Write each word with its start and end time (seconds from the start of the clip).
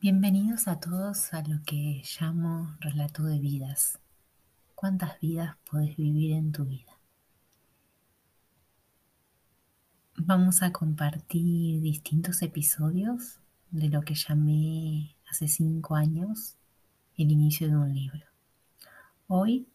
Bienvenidos 0.00 0.68
a 0.68 0.78
todos 0.78 1.34
a 1.34 1.42
lo 1.42 1.60
que 1.66 2.04
llamo 2.20 2.76
relato 2.78 3.24
de 3.24 3.40
vidas. 3.40 3.98
¿Cuántas 4.76 5.18
vidas 5.18 5.56
podés 5.68 5.96
vivir 5.96 6.34
en 6.34 6.52
tu 6.52 6.64
vida? 6.66 7.00
Vamos 10.16 10.62
a 10.62 10.70
compartir 10.72 11.82
distintos 11.82 12.42
episodios 12.42 13.40
de 13.72 13.88
lo 13.88 14.02
que 14.02 14.14
llamé 14.14 15.16
hace 15.28 15.48
cinco 15.48 15.96
años 15.96 16.54
el 17.16 17.32
inicio 17.32 17.66
de 17.66 17.76
un 17.76 17.92
libro. 17.92 18.24
Hoy 19.26 19.66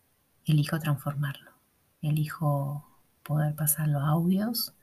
elijo 0.46 0.80
transformarlo, 0.80 1.52
elijo 2.02 2.88
poder 3.24 3.56
pasarlo 3.56 4.00
a 4.00 4.08
audios 4.08 4.74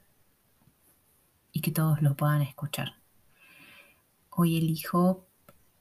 y 1.51 1.63
que 1.63 1.71
todos 1.71 2.03
lo 2.03 2.15
puedan 2.15 2.43
escuchar. 2.43 2.97
Hoy 4.29 4.59
elijo 4.59 5.30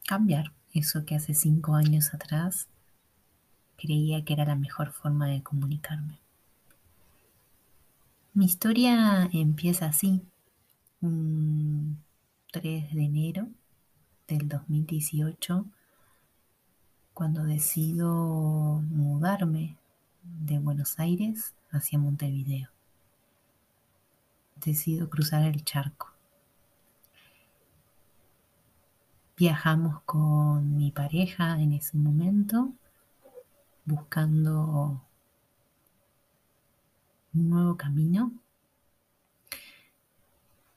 cambiar 0.09 0.54
eso 0.73 1.05
que 1.05 1.13
hace 1.13 1.36
cinco 1.36 1.76
años 1.76 2.16
atrás 2.16 2.68
creía 3.77 4.26
que 4.26 4.34
era 4.34 4.44
la 4.44 4.55
mejor 4.55 4.91
forma 4.91 5.27
de 5.27 5.44
comunicarme. 5.44 6.20
Mi 8.34 8.45
historia 8.45 9.30
empieza 9.32 9.85
así, 9.85 10.23
un 10.99 11.99
3 12.52 12.91
de 12.91 13.04
enero 13.04 13.49
del 14.27 14.49
2018, 14.49 15.68
cuando 17.13 17.44
decido 17.44 18.82
mudarme 18.90 19.77
de 20.23 20.57
Buenos 20.57 20.98
Aires 20.98 21.54
hacia 21.70 21.99
Montevideo. 21.99 22.70
Decido 24.55 25.07
cruzar 25.07 25.44
el 25.44 25.63
charco. 25.63 26.18
Viajamos 29.40 30.01
con 30.01 30.76
mi 30.76 30.91
pareja 30.91 31.62
en 31.62 31.71
ese 31.71 31.95
momento 31.95 32.73
buscando 33.85 35.01
un 37.34 37.49
nuevo 37.49 37.77
camino, 37.77 38.34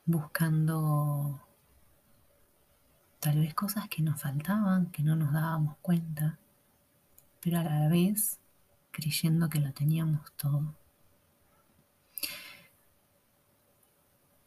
buscando 0.05 1.41
tal 3.19 3.41
vez 3.41 3.53
cosas 3.53 3.89
que 3.89 4.01
nos 4.01 4.23
faltaban, 4.23 4.93
que 4.93 5.03
no 5.03 5.17
nos 5.17 5.33
dábamos 5.33 5.77
cuenta, 5.83 6.39
pero 7.41 7.59
a 7.59 7.65
la 7.65 7.89
vez 7.89 8.39
creyendo 8.93 9.49
que 9.49 9.59
lo 9.59 9.73
teníamos 9.73 10.31
todo. 10.37 10.73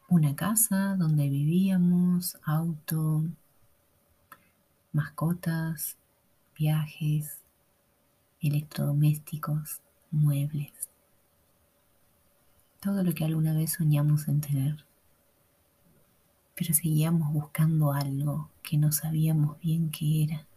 Una 0.07 0.33
casa 0.37 0.95
donde 0.97 1.27
vivíamos, 1.27 2.37
auto, 2.45 3.25
mascotas, 4.95 5.97
viajes, 6.57 7.41
electrodomésticos, 8.39 9.81
muebles. 10.09 10.71
Todo 12.79 13.03
lo 13.03 13.13
que 13.13 13.25
alguna 13.25 13.53
vez 13.53 13.73
soñamos 13.73 14.29
en 14.29 14.39
tener. 14.39 14.85
Pero 16.55 16.73
seguíamos 16.73 17.33
buscando 17.33 17.91
algo 17.91 18.49
que 18.63 18.77
no 18.77 18.93
sabíamos 18.93 19.59
bien 19.59 19.91
qué 19.91 20.23
era. 20.23 20.47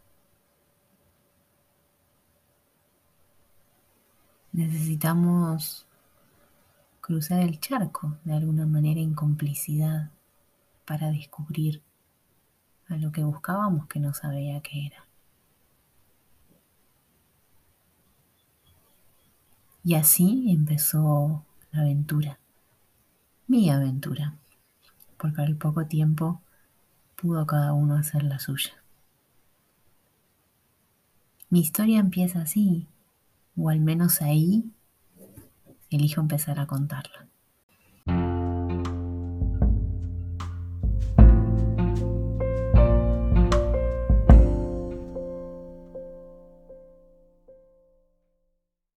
Necesitamos 4.53 5.85
cruzar 7.01 7.41
el 7.41 7.59
charco 7.59 8.17
de 8.23 8.33
alguna 8.33 8.65
manera 8.65 9.01
en 9.01 9.13
complicidad 9.13 10.11
para 10.85 11.11
descubrir 11.11 11.83
a 12.89 12.97
lo 12.97 13.11
que 13.11 13.23
buscábamos 13.23 13.87
que 13.87 13.99
no 13.99 14.13
sabía 14.13 14.61
qué 14.61 14.87
era. 14.87 15.05
Y 19.83 19.95
así 19.95 20.51
empezó 20.51 21.45
la 21.71 21.81
aventura, 21.81 22.39
mi 23.47 23.69
aventura, 23.69 24.35
porque 25.17 25.41
al 25.41 25.55
poco 25.55 25.85
tiempo 25.85 26.41
pudo 27.15 27.45
cada 27.45 27.73
uno 27.73 27.95
hacer 27.95 28.23
la 28.23 28.39
suya. 28.39 28.73
Mi 31.49 31.61
historia 31.61 31.99
empieza 31.99 32.41
así, 32.41 32.87
o 33.57 33.69
al 33.69 33.79
menos 33.79 34.21
ahí 34.21 34.71
elijo 35.89 36.21
empezar 36.21 36.59
a 36.59 36.67
contarla. 36.67 37.27